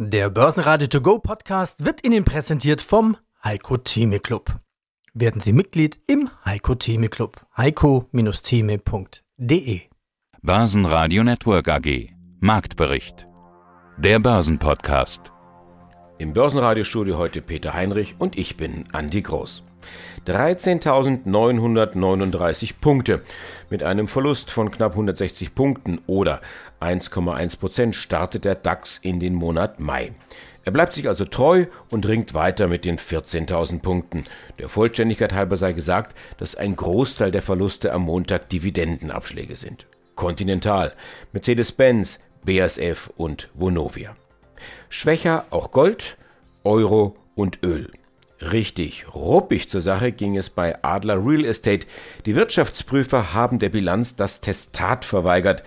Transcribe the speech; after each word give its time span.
Der 0.00 0.30
Börsenradio 0.30 0.86
To 0.86 1.00
Go 1.00 1.18
Podcast 1.18 1.84
wird 1.84 2.06
Ihnen 2.06 2.24
präsentiert 2.24 2.80
vom 2.80 3.16
Heiko 3.42 3.78
Theme 3.78 4.20
Club. 4.20 4.60
Werden 5.12 5.40
Sie 5.40 5.52
Mitglied 5.52 5.98
im 6.06 6.30
Heiko 6.44 6.76
Theme 6.76 7.08
Club. 7.08 7.44
heiko-theme.de 7.56 9.80
Börsenradio 10.40 11.24
Network 11.24 11.68
AG 11.68 12.10
Marktbericht 12.38 13.26
Der 13.96 14.20
Börsenpodcast 14.20 15.32
Im 16.18 16.32
Börsenradiostudio 16.32 17.18
heute 17.18 17.42
Peter 17.42 17.74
Heinrich 17.74 18.14
und 18.20 18.38
ich 18.38 18.56
bin 18.56 18.84
Andi 18.92 19.22
Groß. 19.22 19.64
13.939 20.26 22.74
Punkte. 22.80 23.22
Mit 23.70 23.82
einem 23.82 24.08
Verlust 24.08 24.50
von 24.50 24.70
knapp 24.70 24.92
160 24.92 25.54
Punkten 25.54 26.00
oder 26.06 26.40
1,1 26.80 27.58
Prozent 27.58 27.94
startet 27.94 28.44
der 28.44 28.54
DAX 28.54 28.98
in 28.98 29.20
den 29.20 29.32
Monat 29.34 29.80
Mai. 29.80 30.12
Er 30.64 30.72
bleibt 30.72 30.92
sich 30.92 31.08
also 31.08 31.24
treu 31.24 31.64
und 31.88 32.06
ringt 32.06 32.34
weiter 32.34 32.68
mit 32.68 32.84
den 32.84 32.98
14.000 32.98 33.80
Punkten. 33.80 34.24
Der 34.58 34.68
Vollständigkeit 34.68 35.32
halber 35.32 35.56
sei 35.56 35.72
gesagt, 35.72 36.14
dass 36.36 36.56
ein 36.56 36.76
Großteil 36.76 37.30
der 37.30 37.40
Verluste 37.40 37.90
am 37.92 38.02
Montag 38.02 38.50
Dividendenabschläge 38.50 39.56
sind. 39.56 39.86
Continental, 40.14 40.92
Mercedes-Benz, 41.32 42.18
BASF 42.44 43.10
und 43.16 43.48
Vonovia. 43.54 44.14
Schwächer 44.90 45.46
auch 45.48 45.70
Gold, 45.70 46.18
Euro 46.64 47.16
und 47.34 47.62
Öl. 47.62 47.90
Richtig 48.40 49.06
ruppig 49.14 49.68
zur 49.68 49.80
Sache 49.80 50.12
ging 50.12 50.36
es 50.36 50.48
bei 50.48 50.82
Adler 50.82 51.24
Real 51.24 51.44
Estate. 51.44 51.86
Die 52.24 52.36
Wirtschaftsprüfer 52.36 53.34
haben 53.34 53.58
der 53.58 53.68
Bilanz 53.68 54.14
das 54.14 54.40
Testat 54.40 55.04
verweigert. 55.04 55.64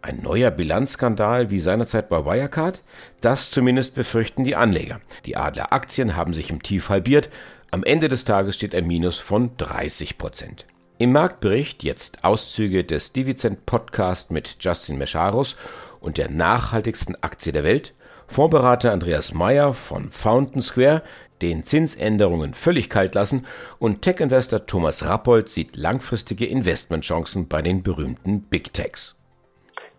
Ein 0.00 0.22
neuer 0.22 0.50
Bilanzskandal 0.50 1.50
wie 1.50 1.58
seinerzeit 1.58 2.08
bei 2.08 2.24
Wirecard? 2.24 2.82
Das 3.20 3.50
zumindest 3.50 3.94
befürchten 3.94 4.44
die 4.44 4.54
Anleger. 4.54 5.00
Die 5.26 5.36
Adler 5.36 5.72
Aktien 5.72 6.14
haben 6.14 6.34
sich 6.34 6.50
im 6.50 6.62
Tief 6.62 6.88
halbiert. 6.88 7.30
Am 7.70 7.82
Ende 7.82 8.08
des 8.08 8.24
Tages 8.24 8.54
steht 8.54 8.74
ein 8.74 8.86
Minus 8.86 9.18
von 9.18 9.56
30 9.56 10.16
Prozent. 10.16 10.66
Im 10.98 11.10
Marktbericht 11.10 11.82
jetzt 11.82 12.22
Auszüge 12.22 12.84
des 12.84 13.12
Divizent 13.12 13.66
Podcast 13.66 14.30
mit 14.30 14.58
Justin 14.60 14.98
Mescharos 14.98 15.56
und 15.98 16.18
der 16.18 16.30
nachhaltigsten 16.30 17.16
Aktie 17.22 17.52
der 17.52 17.64
Welt. 17.64 17.94
Fondsberater 18.28 18.92
Andreas 18.92 19.34
Meyer 19.34 19.74
von 19.74 20.12
Fountain 20.12 20.62
Square 20.62 21.02
den 21.44 21.64
Zinsänderungen 21.64 22.54
völlig 22.54 22.88
kalt 22.88 23.14
lassen 23.14 23.44
und 23.78 24.00
Tech-Investor 24.00 24.64
Thomas 24.64 25.04
Rappold 25.04 25.50
sieht 25.50 25.76
langfristige 25.76 26.46
Investmentchancen 26.46 27.48
bei 27.48 27.60
den 27.60 27.82
berühmten 27.82 28.40
Big 28.40 28.72
Techs. 28.72 29.16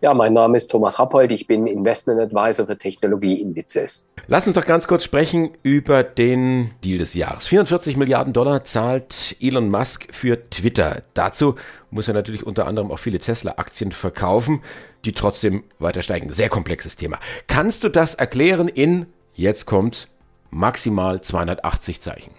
Ja, 0.00 0.12
mein 0.12 0.32
Name 0.32 0.56
ist 0.56 0.72
Thomas 0.72 0.98
Rappold, 0.98 1.30
ich 1.30 1.46
bin 1.46 1.68
Investment 1.68 2.20
Advisor 2.20 2.66
für 2.66 2.76
Technologieindizes. 2.76 4.08
Lass 4.26 4.46
uns 4.48 4.56
doch 4.56 4.66
ganz 4.66 4.88
kurz 4.88 5.04
sprechen 5.04 5.52
über 5.62 6.02
den 6.02 6.72
Deal 6.84 6.98
des 6.98 7.14
Jahres. 7.14 7.46
44 7.46 7.96
Milliarden 7.96 8.32
Dollar 8.32 8.64
zahlt 8.64 9.36
Elon 9.40 9.70
Musk 9.70 10.08
für 10.12 10.50
Twitter. 10.50 11.02
Dazu 11.14 11.54
muss 11.90 12.08
er 12.08 12.14
natürlich 12.14 12.44
unter 12.44 12.66
anderem 12.66 12.90
auch 12.90 12.98
viele 12.98 13.20
Tesla-Aktien 13.20 13.92
verkaufen, 13.92 14.62
die 15.04 15.12
trotzdem 15.12 15.62
weiter 15.78 16.02
steigen. 16.02 16.32
Sehr 16.32 16.48
komplexes 16.48 16.96
Thema. 16.96 17.18
Kannst 17.46 17.84
du 17.84 17.88
das 17.88 18.14
erklären 18.14 18.66
in, 18.66 19.06
jetzt 19.32 19.64
kommt 19.64 20.08
maximal 20.50 21.20
280 21.20 22.00
Zeichen. 22.00 22.32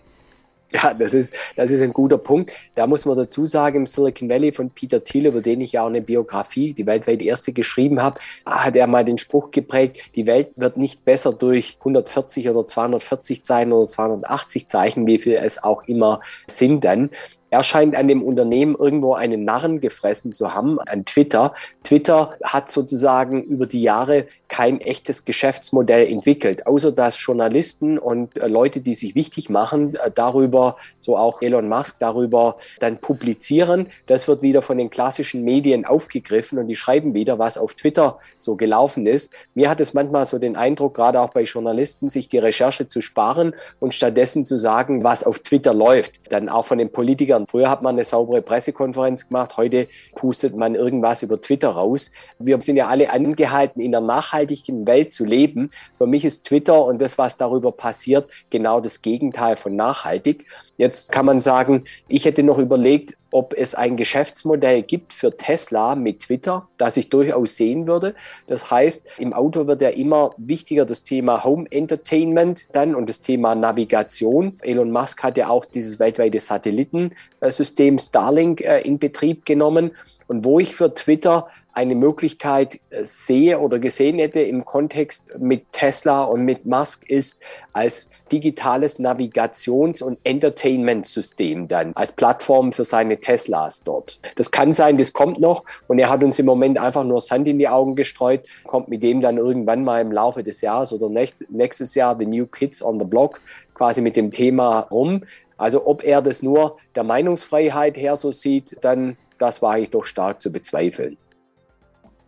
Ja, 0.74 0.94
das 0.94 1.14
ist, 1.14 1.34
das 1.56 1.72
ist 1.72 1.82
ein 1.82 1.94
guter 1.94 2.18
Punkt. 2.18 2.52
Da 2.76 2.88
muss 2.88 3.06
man 3.06 3.16
dazu 3.16 3.46
sagen, 3.46 3.78
im 3.78 3.86
Silicon 3.86 4.30
Valley 4.30 4.52
von 4.52 4.70
Peter 4.70 5.02
Thiel, 5.02 5.28
über 5.28 5.40
den 5.40 5.62
ich 5.62 5.72
ja 5.74 5.84
auch 5.84 5.88
eine 5.88 6.02
Biografie, 6.02 6.74
die 6.74 6.86
weltweit 6.86 7.22
erste 7.22 7.54
geschrieben 7.54 8.02
habe, 8.02 8.20
hat 8.46 8.76
er 8.76 8.86
mal 8.86 9.06
den 9.06 9.18
Spruch 9.18 9.52
geprägt, 9.52 10.02
die 10.16 10.28
Welt 10.28 10.50
wird 10.58 10.76
nicht 10.76 11.06
besser 11.06 11.32
durch 11.32 11.78
140 11.80 12.50
oder 12.50 12.68
240 12.68 13.46
Zeichen 13.46 13.72
oder 13.72 13.88
280 13.88 14.68
Zeichen, 14.68 15.08
wie 15.08 15.20
viel 15.20 15.36
es 15.36 15.64
auch 15.64 15.84
immer 15.84 16.20
sind 16.48 16.84
dann. 16.84 17.12
Er 17.50 17.64
scheint 17.64 17.96
an 17.96 18.08
dem 18.08 18.22
Unternehmen 18.24 18.76
irgendwo 18.76 19.14
einen 19.14 19.46
Narren 19.46 19.80
gefressen 19.80 20.34
zu 20.34 20.54
haben, 20.54 20.80
an 20.80 21.06
Twitter. 21.06 21.54
Twitter 21.84 22.34
hat 22.44 22.70
sozusagen 22.70 23.44
über 23.44 23.66
die 23.66 23.82
Jahre 23.82 24.28
kein 24.48 24.80
echtes 24.82 25.26
Geschäftsmodell 25.26 26.08
entwickelt, 26.08 26.68
außer 26.68 26.92
dass 26.92 27.24
Journalisten 27.24 27.98
und 27.98 28.38
äh, 28.38 28.48
Leute, 28.48 28.82
die 28.82 28.94
sich 28.94 29.16
wichtig 29.16 29.50
machen, 29.50 29.96
äh, 29.96 30.12
darüber, 30.14 30.78
so 31.00 31.18
auch 31.18 31.42
Elon 31.42 31.68
Musk, 31.68 32.00
darüber 32.00 32.58
dann 32.80 33.00
publizieren. 33.00 33.88
Das 34.06 34.28
wird 34.28 34.42
wieder 34.42 34.62
von 34.62 34.78
den 34.78 34.90
klassischen 34.90 35.44
Medien 35.44 35.86
aufgegriffen 35.86 36.60
und 36.60 36.68
die 36.68 36.76
schreiben 36.76 37.14
wieder, 37.14 37.40
was 37.40 37.58
auf 37.58 37.74
Twitter 37.74 38.20
so 38.38 38.56
gelaufen 38.56 39.06
ist. 39.06 39.34
Mir 39.54 39.70
hat 39.70 39.82
es 39.82 39.94
manchmal 39.94 40.26
so 40.26 40.40
den 40.40 40.56
Eindruck, 40.56 40.94
gerade 40.94 41.20
auch 41.20 41.32
bei 41.32 41.44
Journalisten, 41.44 42.08
sich 42.08 42.30
die 42.30 42.40
Recherche 42.40 42.88
zu 42.88 43.02
sparen 43.02 43.54
und 43.80 43.94
stattdessen 43.94 44.46
zu 44.46 44.58
sagen, 44.58 45.04
was 45.04 45.24
auf 45.24 45.40
Twitter 45.40 45.74
läuft. 45.74 46.32
Dann 46.32 46.50
auch 46.50 46.66
von 46.66 46.78
den 46.78 46.92
Politikern 46.92 47.37
erklären. 47.38 47.48
Früher 47.48 47.70
hat 47.70 47.82
man 47.82 47.96
eine 47.96 48.04
saubere 48.04 48.42
Pressekonferenz 48.42 49.28
gemacht, 49.28 49.58
heute 49.58 49.88
pustet 50.16 50.56
man 50.56 50.76
irgendwas 50.76 51.24
über 51.24 51.40
Twitter 51.40 51.70
raus. 51.70 52.12
Wir 52.40 52.60
sind 52.60 52.78
ja 52.78 52.88
alle 52.88 53.12
angehalten, 53.12 53.82
in 53.82 53.92
der 53.92 54.02
nachhaltigen 54.02 54.86
Welt 54.86 55.14
zu 55.14 55.26
leben. 55.26 55.70
Für 55.96 56.08
mich 56.08 56.26
ist 56.26 56.46
Twitter 56.46 56.84
und 56.84 57.02
das, 57.02 57.18
was 57.18 57.38
darüber 57.38 57.72
passiert, 57.72 58.30
genau 58.50 58.80
das 58.80 59.02
Gegenteil 59.02 59.56
von 59.56 59.76
nachhaltig. 59.76 60.46
Jetzt 60.78 61.12
kann 61.12 61.26
man 61.26 61.42
sagen, 61.42 61.86
ich 62.08 62.26
hätte 62.26 62.44
noch 62.44 62.60
überlegt, 62.60 63.16
ob 63.38 63.54
es 63.56 63.76
ein 63.76 63.98
Geschäftsmodell 63.98 64.82
gibt 64.82 65.14
für 65.14 65.38
Tesla 65.38 65.94
mit 65.94 66.22
Twitter, 66.22 66.68
das 66.80 66.98
ich 66.98 67.10
durchaus 67.10 67.56
sehen 67.56 67.86
würde. 67.86 68.16
Das 68.48 68.72
heißt, 68.72 69.06
im 69.20 69.32
Auto 69.32 69.68
wird 69.68 69.84
ja 69.84 69.90
immer 69.90 70.32
wichtiger 70.38 70.86
das 70.86 71.04
Thema 71.04 71.44
Home 71.44 71.68
Entertainment 71.70 72.66
dann 72.74 72.96
und 72.96 73.10
das 73.10 73.22
Thema 73.22 73.54
Navigation. 73.54 74.58
Elon 74.64 74.90
Musk 74.90 75.22
hat 75.22 75.38
ja 75.38 75.50
auch 75.50 75.66
dieses 75.66 76.00
weltweite 76.00 76.40
Satellitensystem 76.40 78.00
Starlink 78.00 78.62
äh, 78.62 78.82
in 78.82 78.98
Betrieb 78.98 79.46
genommen. 79.46 79.92
Und 80.26 80.44
wo 80.44 80.60
ich 80.60 80.76
für 80.76 80.92
Twitter 80.96 81.48
eine 81.74 81.94
Möglichkeit 81.94 82.80
äh, 82.90 83.04
sehe 83.04 83.60
oder 83.60 83.78
gesehen 83.78 84.18
hätte 84.18 84.40
im 84.40 84.66
Kontext 84.66 85.30
mit 85.38 85.72
Tesla 85.72 86.24
und 86.24 86.44
mit 86.44 86.66
Musk 86.66 87.08
ist 87.08 87.40
als 87.72 88.10
digitales 88.32 89.00
Navigations- 89.00 90.02
und 90.02 90.20
Entertainment-System 90.24 91.68
dann 91.68 91.94
als 91.96 92.12
Plattform 92.12 92.72
für 92.72 92.84
seine 92.84 93.20
Teslas 93.20 93.84
dort. 93.84 94.20
Das 94.36 94.52
kann 94.52 94.74
sein, 94.74 94.98
das 94.98 95.14
kommt 95.14 95.40
noch 95.40 95.64
und 95.88 96.00
er 96.00 96.10
hat 96.10 96.24
uns 96.24 96.40
im 96.40 96.46
Moment 96.46 96.78
einfach 96.78 97.04
nur 97.04 97.22
Sand 97.22 97.48
in 97.48 97.60
die 97.60 97.68
Augen 97.68 97.96
gestreut, 97.96 98.48
kommt 98.66 98.88
mit 98.88 99.04
dem 99.04 99.22
dann 99.22 99.38
irgendwann 99.38 99.84
mal 99.84 100.02
im 100.02 100.12
Laufe 100.12 100.44
des 100.44 100.62
Jahres 100.62 100.94
oder 100.94 101.10
nächstes 101.10 101.96
Jahr 101.96 102.18
The 102.18 102.26
New 102.26 102.48
Kids 102.48 102.82
on 102.84 103.00
the 103.00 103.06
Block 103.06 103.42
quasi 103.74 104.02
mit 104.02 104.16
dem 104.16 104.32
Thema 104.32 104.80
rum. 104.80 105.24
Also 105.58 105.86
ob 105.88 106.04
er 106.04 106.22
das 106.22 106.44
nur 106.44 106.78
der 106.96 107.04
Meinungsfreiheit 107.04 107.98
her 107.98 108.16
so 108.16 108.32
sieht, 108.32 108.78
dann 108.82 109.18
das 109.38 109.62
war 109.62 109.78
ich 109.80 109.90
doch 109.90 110.04
stark 110.04 110.42
zu 110.42 110.52
bezweifeln. 110.52 111.18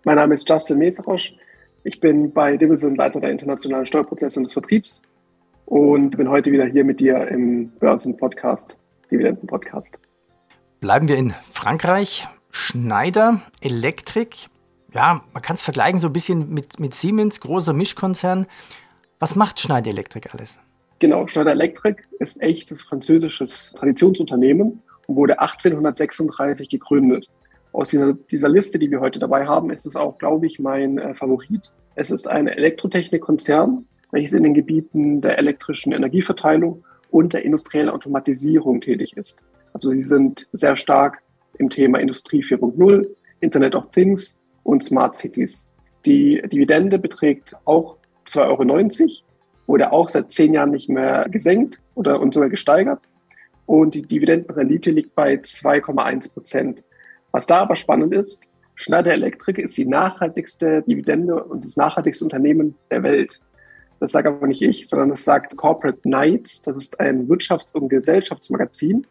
Mein 0.04 0.16
Name 0.16 0.34
ist 0.34 0.48
Justin 0.48 0.78
Meserosch. 0.78 1.34
Ich 1.84 2.00
bin 2.00 2.32
bei 2.32 2.58
Divilson 2.58 2.96
Leiter 2.96 3.20
der 3.20 3.32
internationalen 3.32 3.86
Steuerprozesse 3.86 4.40
und 4.40 4.44
des 4.44 4.54
Vertriebs 4.54 5.02
und 5.70 6.18
bin 6.18 6.30
heute 6.30 6.52
wieder 6.52 6.66
hier 6.66 6.84
mit 6.84 7.00
dir 7.00 7.28
im 7.28 7.70
Börsen-Podcast, 7.80 8.76
Dividenden-Podcast. 9.12 10.00
Bleiben 10.80 11.08
wir 11.08 11.16
in 11.16 11.34
Frankreich. 11.54 12.28
Schneider 12.50 13.42
Elektrik. 13.62 14.48
Ja, 14.92 15.22
man 15.32 15.44
kann 15.44 15.56
es 15.56 15.62
vergleichen 15.62 16.00
so 16.00 16.08
ein 16.08 16.14
bisschen 16.14 16.52
mit, 16.52 16.80
mit 16.80 16.96
Siemens, 16.96 17.40
großer 17.40 17.74
Mischkonzern. 17.74 18.48
Was 19.20 19.36
macht 19.36 19.60
Schneider 19.60 19.92
Elektrik 19.92 20.34
alles? 20.34 20.58
Genau, 20.98 21.28
Schneider 21.28 21.52
Elektrik 21.52 22.08
ist 22.18 22.42
echtes 22.42 22.82
französisches 22.82 23.74
Traditionsunternehmen 23.74 24.82
und 25.06 25.16
wurde 25.16 25.40
1836 25.40 26.70
gegründet. 26.70 27.28
Aus 27.74 27.90
dieser, 27.90 28.14
dieser 28.14 28.50
Liste, 28.50 28.80
die 28.80 28.90
wir 28.90 29.02
heute 29.02 29.20
dabei 29.20 29.46
haben, 29.46 29.70
ist 29.70 29.86
es 29.86 29.96
auch, 29.96 30.18
glaube 30.18 30.48
ich, 30.48 30.58
mein 30.58 30.98
äh, 30.98 31.14
Favorit. 31.14 31.72
Es 31.94 32.10
ist 32.10 32.28
ein 32.28 32.48
Elektrotechnikkonzern, 32.48 33.86
welches 34.12 34.34
in 34.34 34.44
den 34.44 34.54
Gebieten 34.54 35.22
der 35.22 35.38
elektrischen 35.38 35.92
Energieverteilung 35.92 36.84
und 37.12 37.34
der 37.34 37.44
industriellen 37.44 37.90
Automatisierung 37.90 38.82
tätig 38.82 39.16
ist. 39.18 39.44
Also 39.74 39.92
sie 39.92 40.04
sind 40.04 40.48
sehr 40.54 40.76
stark 40.76 41.22
im 41.58 41.70
Thema 41.70 42.00
Industrie 42.00 42.44
4.0, 42.44 43.08
Internet 43.40 43.76
of 43.76 43.90
Things 43.92 44.42
und 44.64 44.84
Smart 44.84 45.16
Cities. 45.16 45.70
Die 46.06 46.42
Dividende 46.48 47.00
beträgt 47.00 47.56
auch 47.66 47.98
2,90 48.26 49.02
Euro, 49.02 49.10
wurde 49.68 49.92
auch 49.92 50.10
seit 50.10 50.32
zehn 50.32 50.54
Jahren 50.54 50.72
nicht 50.72 50.90
mehr 50.90 51.28
gesenkt 51.30 51.82
oder 51.96 52.20
und 52.20 52.34
sogar 52.34 52.50
gesteigert. 52.50 53.02
Und 53.66 53.94
die 53.94 54.02
Dividendenrendite 54.02 54.92
liegt 54.92 55.14
bei 55.14 55.36
2,1 55.36 56.34
Prozent. 56.34 56.84
Was 57.32 57.46
da 57.46 57.60
aber 57.60 57.76
spannend 57.76 58.14
ist, 58.14 58.48
Schneider 58.74 59.12
Electric 59.12 59.62
ist 59.62 59.78
die 59.78 59.86
nachhaltigste 59.86 60.84
Dividende 60.84 61.44
und 61.44 61.66
das 61.66 61.76
nachhaltigste 61.76 62.24
Unternehmen 62.24 62.76
der 62.90 63.04
Welt. 63.04 63.42
Das 64.00 64.12
sage 64.12 64.30
aber 64.30 64.48
nicht 64.48 64.62
ich, 64.62 64.88
sondern 64.88 65.10
das 65.10 65.26
sagt 65.26 65.58
Corporate 65.58 66.00
Knights. 66.02 66.62
Das 66.62 66.78
ist 66.78 67.00
ein 67.00 67.28
Wirtschafts- 67.28 67.76
und 67.76 67.90
Gesellschaftsmagazin. 67.90 69.06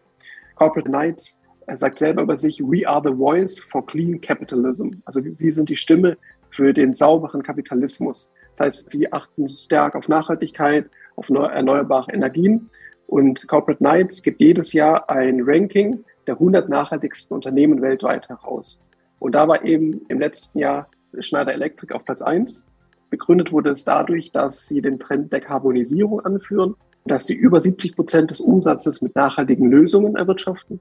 Corporate 0.54 0.88
Knights 0.88 1.40
sagt 1.76 1.98
selber 1.98 2.22
über 2.22 2.38
sich, 2.38 2.60
we 2.60 2.88
are 2.88 3.02
the 3.04 3.14
voice 3.14 3.60
for 3.60 3.84
clean 3.84 4.20
capitalism. 4.20 4.90
Also 5.04 5.20
sie 5.34 5.50
sind 5.50 5.68
die 5.68 5.76
Stimme 5.76 6.16
für 6.50 6.72
den 6.72 6.94
sauberen 6.94 7.42
Kapitalismus. 7.42 8.32
Das 8.56 8.66
heißt, 8.66 8.90
sie 8.90 9.12
achten 9.12 9.46
stark 9.46 9.94
auf 9.94 10.08
Nachhaltigkeit, 10.08 10.86
auf 11.16 11.28
erneuerbare 11.28 12.12
Energien. 12.12 12.70
Und 13.06 13.46
Corporate 13.48 13.78
Knights 13.78 14.22
gibt 14.22 14.40
jedes 14.40 14.72
Jahr 14.72 15.08
ein 15.10 15.42
Ranking 15.42 16.04
der 16.26 16.34
100 16.34 16.68
nachhaltigsten 16.68 17.34
Unternehmen 17.34 17.80
weltweit 17.82 18.28
heraus. 18.28 18.82
Und 19.18 19.34
da 19.34 19.48
war 19.48 19.64
eben 19.64 20.02
im 20.08 20.20
letzten 20.20 20.58
Jahr 20.58 20.88
Schneider 21.18 21.52
Electric 21.52 21.94
auf 21.94 22.04
Platz 22.04 22.22
1. 22.22 22.66
Begründet 23.10 23.52
wurde 23.52 23.70
es 23.70 23.84
dadurch, 23.84 24.32
dass 24.32 24.66
sie 24.66 24.82
den 24.82 24.98
Trend 24.98 25.32
der 25.32 25.40
Karbonisierung 25.40 26.20
anführen, 26.20 26.74
dass 27.04 27.26
sie 27.26 27.34
über 27.34 27.60
70 27.60 27.96
Prozent 27.96 28.30
des 28.30 28.40
Umsatzes 28.40 29.00
mit 29.02 29.16
nachhaltigen 29.16 29.70
Lösungen 29.70 30.16
erwirtschaften 30.16 30.80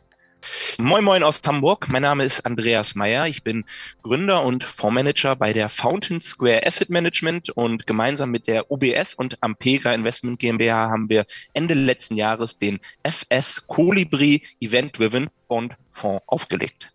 Moin 0.78 1.04
Moin 1.04 1.24
aus 1.24 1.42
Hamburg. 1.46 1.88
Mein 1.92 2.04
Name 2.04 2.24
ist 2.24 2.46
Andreas 2.46 2.96
Meyer. 2.96 3.28
Ich 3.28 3.44
bin 3.44 3.66
Gründer 4.04 4.44
und 4.44 4.64
Fondsmanager 4.64 5.36
bei 5.36 5.52
der 5.52 5.70
Fountain 5.70 6.22
Square 6.22 6.66
Asset 6.66 6.90
Management 6.90 7.50
und 7.50 7.88
gemeinsam 7.88 8.32
mit 8.32 8.48
der 8.48 8.72
UBS 8.72 9.16
und 9.16 9.42
Ampega 9.42 9.94
Investment 9.94 10.40
GmbH 10.40 10.90
haben 10.90 11.10
wir 11.10 11.26
Ende 11.54 11.74
letzten 11.74 12.16
Jahres 12.16 12.58
den 12.58 12.80
FS 13.04 13.66
Colibri 13.68 14.44
Event 14.62 14.98
Driven 14.98 15.30
Bond 15.48 15.74
Fonds 15.92 16.24
aufgelegt. 16.28 16.92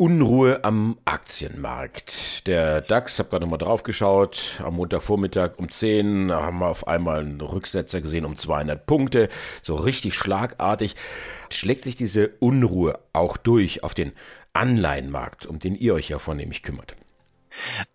Unruhe 0.00 0.64
am 0.64 0.96
Aktienmarkt. 1.04 2.46
Der 2.46 2.80
DAX, 2.80 3.18
habe 3.18 3.28
gerade 3.28 3.44
nochmal 3.44 3.58
drauf 3.58 3.82
geschaut, 3.82 4.54
am 4.64 4.76
Montagvormittag 4.76 5.58
um 5.58 5.70
10 5.70 6.32
haben 6.32 6.60
wir 6.60 6.68
auf 6.68 6.88
einmal 6.88 7.20
einen 7.20 7.38
Rücksetzer 7.38 8.00
gesehen 8.00 8.24
um 8.24 8.38
200 8.38 8.86
Punkte, 8.86 9.28
so 9.62 9.74
richtig 9.74 10.14
schlagartig. 10.14 10.96
Schlägt 11.50 11.84
sich 11.84 11.96
diese 11.96 12.30
Unruhe 12.38 12.98
auch 13.12 13.36
durch 13.36 13.84
auf 13.84 13.92
den 13.92 14.12
Anleihenmarkt, 14.54 15.44
um 15.44 15.58
den 15.58 15.74
ihr 15.74 15.92
euch 15.92 16.08
ja 16.08 16.18
vornehmlich 16.18 16.62
kümmert? 16.62 16.96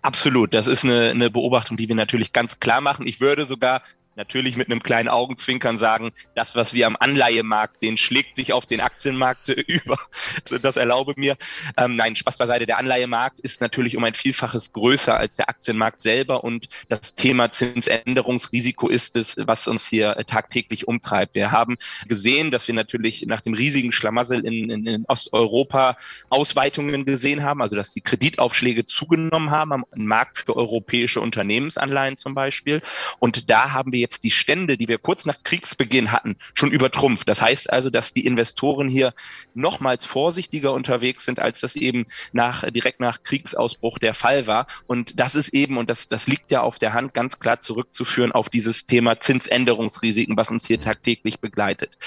Absolut, 0.04 0.54
das 0.54 0.68
ist 0.68 0.84
eine, 0.84 1.10
eine 1.10 1.32
Beobachtung, 1.32 1.76
die 1.76 1.88
wir 1.88 1.96
natürlich 1.96 2.34
ganz 2.34 2.60
klar 2.60 2.82
machen. 2.82 3.08
Ich 3.08 3.20
würde 3.20 3.46
sogar 3.46 3.82
natürlich 4.16 4.56
mit 4.56 4.70
einem 4.70 4.82
kleinen 4.82 5.10
Augenzwinkern 5.10 5.78
sagen, 5.78 6.12
das, 6.36 6.56
was 6.56 6.74
wir 6.74 6.88
am 6.88 6.96
Anleihemarkt 7.00 7.80
sehen, 7.80 7.98
schlägt 7.98 8.38
sich 8.38 8.54
auf 8.54 8.66
den 8.66 8.82
Aktienmarkt 8.82 9.48
über. 9.68 9.98
Also 10.44 10.58
das 10.58 10.78
erlaube 10.78 11.14
mir. 11.18 11.38
Ähm, 11.78 11.96
nein, 11.96 12.16
Spaß 12.16 12.38
beiseite. 12.38 12.66
Der 12.66 12.78
Anleihemarkt 12.78 13.40
ist 13.42 13.62
natürlich 13.62 13.98
um 13.98 14.04
ein 14.04 14.14
Vielfaches 14.14 14.74
größer 14.74 15.18
als 15.18 15.36
der 15.36 15.50
Aktienmarkt 15.50 16.02
selber 16.02 16.44
und 16.44 16.68
das 16.90 17.16
Thema 17.16 17.52
Zinsänderungsrisiko 17.52 18.88
ist 18.88 19.16
es, 19.16 19.36
was 19.38 19.68
uns 19.68 19.88
hier 19.88 20.16
tagtäglich 20.28 20.88
umtreibt. 20.88 21.36
Wir 21.36 21.52
haben 21.52 21.78
gesehen, 22.08 22.52
dass 22.52 22.68
wir 22.68 22.76
natürlich 22.76 23.26
nach 23.28 23.42
dem 23.42 23.54
riesigen 23.54 23.92
Schlamassel 23.92 24.46
in, 24.46 24.70
in, 24.70 24.88
in 24.88 25.06
Osteuropa 25.08 25.98
Ausweitungen 26.30 27.06
gesehen 27.06 27.44
haben, 27.44 27.62
also 27.62 27.76
dass 27.76 27.94
die 27.94 28.02
Kreditaufschläge 28.02 28.86
zugenommen 28.86 29.52
haben 29.52 29.74
am 29.74 29.86
Markt 29.96 30.38
für 30.38 30.56
europäische 30.56 31.20
Unternehmensanleihen 31.20 32.18
zum 32.18 32.34
Beispiel. 32.34 32.82
Und 33.20 33.50
da 33.50 33.72
haben 33.72 33.92
wir 33.92 34.05
jetzt 34.06 34.24
die 34.24 34.32
Stände, 34.32 34.78
die 34.78 34.88
wir 34.88 35.00
kurz 35.00 35.26
nach 35.26 35.44
Kriegsbeginn 35.44 36.12
hatten, 36.12 36.38
schon 36.54 36.72
übertrumpft. 36.72 37.28
Das 37.28 37.42
heißt 37.42 37.72
also, 37.72 37.90
dass 37.90 38.14
die 38.14 38.26
Investoren 38.26 38.88
hier 38.88 39.14
nochmals 39.56 40.06
vorsichtiger 40.06 40.74
unterwegs 40.74 41.26
sind, 41.26 41.40
als 41.40 41.60
das 41.62 41.76
eben 41.76 42.06
nach, 42.32 42.64
direkt 42.70 43.00
nach 43.00 43.24
Kriegsausbruch 43.24 43.98
der 44.00 44.14
Fall 44.14 44.48
war. 44.48 44.68
Und 44.88 45.20
das 45.20 45.34
ist 45.36 45.50
eben, 45.50 45.78
und 45.78 45.90
das, 45.90 46.08
das 46.08 46.28
liegt 46.28 46.52
ja 46.52 46.62
auf 46.62 46.78
der 46.78 46.94
Hand, 46.94 47.14
ganz 47.14 47.40
klar 47.40 47.60
zurückzuführen 47.60 48.32
auf 48.32 48.50
dieses 48.50 48.86
Thema 48.86 49.20
Zinsänderungsrisiken, 49.20 50.38
was 50.38 50.52
uns 50.52 50.68
hier 50.68 50.80
tagtäglich 50.80 51.40
begleitet. 51.40 51.98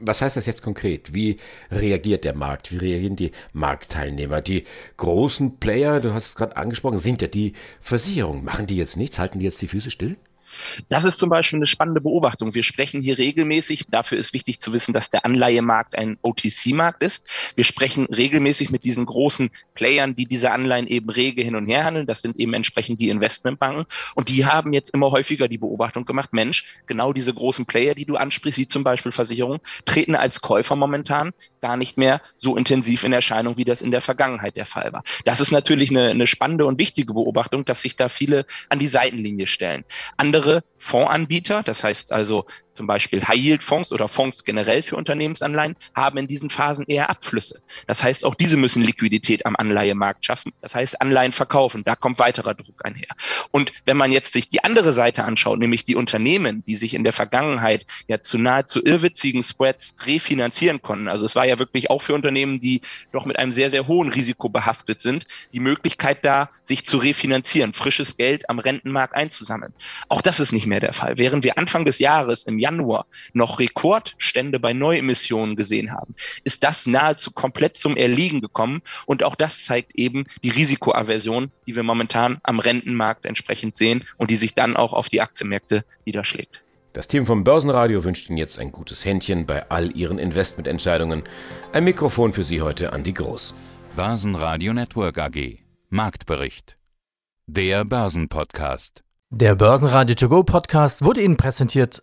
Was 0.00 0.22
heißt 0.22 0.36
das 0.36 0.46
jetzt 0.46 0.62
konkret? 0.62 1.14
Wie 1.14 1.36
reagiert 1.70 2.24
der 2.24 2.34
Markt? 2.34 2.72
Wie 2.72 2.78
reagieren 2.78 3.16
die 3.16 3.32
Marktteilnehmer? 3.52 4.40
Die 4.40 4.64
großen 4.96 5.58
Player, 5.58 6.00
du 6.00 6.14
hast 6.14 6.26
es 6.26 6.34
gerade 6.34 6.56
angesprochen, 6.56 6.98
sind 6.98 7.22
ja 7.22 7.28
die 7.28 7.52
Versicherungen. 7.80 8.44
Machen 8.44 8.66
die 8.66 8.76
jetzt 8.76 8.96
nichts? 8.96 9.18
Halten 9.18 9.38
die 9.38 9.44
jetzt 9.44 9.60
die 9.60 9.68
Füße 9.68 9.90
still? 9.90 10.16
Das 10.88 11.04
ist 11.04 11.18
zum 11.18 11.28
Beispiel 11.28 11.58
eine 11.58 11.66
spannende 11.66 12.00
Beobachtung. 12.00 12.54
Wir 12.54 12.62
sprechen 12.62 13.00
hier 13.00 13.18
regelmäßig, 13.18 13.86
dafür 13.88 14.18
ist 14.18 14.32
wichtig 14.32 14.60
zu 14.60 14.72
wissen, 14.72 14.92
dass 14.92 15.10
der 15.10 15.24
Anleihemarkt 15.24 15.96
ein 15.96 16.18
OTC-Markt 16.22 17.02
ist. 17.02 17.24
Wir 17.54 17.64
sprechen 17.64 18.06
regelmäßig 18.06 18.70
mit 18.70 18.84
diesen 18.84 19.06
großen 19.06 19.50
Playern, 19.74 20.16
die 20.16 20.26
diese 20.26 20.52
Anleihen 20.52 20.86
eben 20.86 21.10
rege 21.10 21.42
hin 21.42 21.56
und 21.56 21.66
her 21.66 21.84
handeln. 21.84 22.06
Das 22.06 22.22
sind 22.22 22.36
eben 22.36 22.54
entsprechend 22.54 23.00
die 23.00 23.08
Investmentbanken. 23.08 23.86
Und 24.14 24.28
die 24.28 24.46
haben 24.46 24.72
jetzt 24.72 24.90
immer 24.90 25.10
häufiger 25.10 25.48
die 25.48 25.58
Beobachtung 25.58 26.04
gemacht, 26.04 26.32
Mensch, 26.32 26.64
genau 26.86 27.12
diese 27.12 27.34
großen 27.34 27.66
Player, 27.66 27.94
die 27.94 28.06
du 28.06 28.16
ansprichst, 28.16 28.58
wie 28.58 28.66
zum 28.66 28.84
Beispiel 28.84 29.12
Versicherungen, 29.12 29.60
treten 29.84 30.14
als 30.14 30.40
Käufer 30.40 30.76
momentan 30.76 31.32
gar 31.60 31.76
nicht 31.76 31.98
mehr 31.98 32.20
so 32.36 32.56
intensiv 32.56 33.04
in 33.04 33.12
Erscheinung, 33.12 33.56
wie 33.56 33.64
das 33.64 33.82
in 33.82 33.90
der 33.90 34.00
Vergangenheit 34.00 34.56
der 34.56 34.66
Fall 34.66 34.92
war. 34.92 35.02
Das 35.24 35.40
ist 35.40 35.50
natürlich 35.50 35.90
eine, 35.90 36.10
eine 36.10 36.26
spannende 36.26 36.66
und 36.66 36.78
wichtige 36.78 37.12
Beobachtung, 37.12 37.64
dass 37.64 37.82
sich 37.82 37.96
da 37.96 38.08
viele 38.08 38.46
an 38.68 38.78
die 38.78 38.88
Seitenlinie 38.88 39.46
stellen. 39.46 39.84
Andere 40.16 40.45
andere 40.46 40.62
Fondsanbieter, 40.78 41.62
das 41.62 41.82
heißt 41.82 42.12
also 42.12 42.46
zum 42.76 42.86
Beispiel 42.86 43.26
High-Yield-Fonds 43.26 43.92
oder 43.92 44.08
Fonds 44.08 44.44
generell 44.44 44.82
für 44.82 44.96
Unternehmensanleihen, 44.96 45.76
haben 45.94 46.18
in 46.18 46.28
diesen 46.28 46.50
Phasen 46.50 46.84
eher 46.86 47.10
Abflüsse. 47.10 47.60
Das 47.86 48.02
heißt, 48.02 48.24
auch 48.24 48.34
diese 48.34 48.56
müssen 48.56 48.82
Liquidität 48.82 49.46
am 49.46 49.56
Anleihemarkt 49.56 50.24
schaffen. 50.24 50.52
Das 50.60 50.74
heißt, 50.74 51.00
Anleihen 51.00 51.32
verkaufen. 51.32 51.82
Da 51.84 51.96
kommt 51.96 52.18
weiterer 52.18 52.54
Druck 52.54 52.84
einher. 52.84 53.08
Und 53.50 53.72
wenn 53.84 53.96
man 53.96 54.12
jetzt 54.12 54.32
sich 54.32 54.46
die 54.46 54.62
andere 54.62 54.92
Seite 54.92 55.24
anschaut, 55.24 55.58
nämlich 55.58 55.84
die 55.84 55.96
Unternehmen, 55.96 56.62
die 56.66 56.76
sich 56.76 56.94
in 56.94 57.04
der 57.04 57.12
Vergangenheit 57.12 57.86
ja 58.08 58.20
zu 58.20 58.38
nahezu 58.38 58.84
irrwitzigen 58.84 59.42
Spreads 59.42 59.94
refinanzieren 60.04 60.82
konnten. 60.82 61.08
Also 61.08 61.24
es 61.24 61.34
war 61.34 61.46
ja 61.46 61.58
wirklich 61.58 61.90
auch 61.90 62.02
für 62.02 62.14
Unternehmen, 62.14 62.58
die 62.58 62.82
doch 63.12 63.24
mit 63.24 63.38
einem 63.38 63.52
sehr, 63.52 63.70
sehr 63.70 63.86
hohen 63.86 64.08
Risiko 64.08 64.48
behaftet 64.48 65.02
sind, 65.02 65.26
die 65.52 65.60
Möglichkeit 65.60 66.24
da, 66.24 66.50
sich 66.64 66.84
zu 66.84 66.98
refinanzieren, 66.98 67.72
frisches 67.72 68.16
Geld 68.16 68.48
am 68.50 68.58
Rentenmarkt 68.58 69.14
einzusammeln. 69.14 69.72
Auch 70.08 70.20
das 70.20 70.40
ist 70.40 70.52
nicht 70.52 70.66
mehr 70.66 70.80
der 70.80 70.92
Fall. 70.92 71.18
Während 71.18 71.44
wir 71.44 71.58
Anfang 71.58 71.84
des 71.84 71.98
Jahres 71.98 72.44
im 72.44 72.58
Januar 72.66 73.06
noch 73.32 73.60
Rekordstände 73.60 74.58
bei 74.58 74.72
Neuemissionen 74.72 75.54
gesehen 75.54 75.92
haben, 75.92 76.14
ist 76.42 76.64
das 76.64 76.86
nahezu 76.86 77.30
komplett 77.30 77.76
zum 77.76 77.96
Erliegen 77.96 78.40
gekommen. 78.40 78.82
Und 79.06 79.22
auch 79.22 79.36
das 79.36 79.64
zeigt 79.64 79.94
eben 79.94 80.24
die 80.42 80.50
Risikoaversion, 80.50 81.52
die 81.66 81.76
wir 81.76 81.84
momentan 81.84 82.38
am 82.42 82.58
Rentenmarkt 82.58 83.24
entsprechend 83.24 83.76
sehen 83.76 84.04
und 84.16 84.30
die 84.30 84.36
sich 84.36 84.54
dann 84.54 84.76
auch 84.76 84.92
auf 84.92 85.08
die 85.08 85.20
Aktienmärkte 85.20 85.84
niederschlägt. 86.04 86.62
Das 86.92 87.08
Team 87.08 87.26
vom 87.26 87.44
Börsenradio 87.44 88.02
wünscht 88.04 88.28
Ihnen 88.30 88.38
jetzt 88.38 88.58
ein 88.58 88.72
gutes 88.72 89.04
Händchen 89.04 89.46
bei 89.46 89.68
all 89.70 89.94
Ihren 89.94 90.18
Investmententscheidungen. 90.18 91.22
Ein 91.72 91.84
Mikrofon 91.84 92.32
für 92.32 92.42
Sie 92.42 92.62
heute 92.62 92.92
an 92.92 93.04
die 93.04 93.14
Groß. 93.14 93.54
Börsenradio 93.94 94.72
Network 94.72 95.18
AG. 95.18 95.58
Marktbericht. 95.90 96.78
Der 97.46 97.84
Börsenpodcast. 97.84 99.04
Der 99.30 99.56
Börsenradio 99.56 100.14
To 100.14 100.28
Go 100.28 100.44
Podcast 100.44 101.04
wurde 101.04 101.20
Ihnen 101.20 101.36
präsentiert 101.36 102.02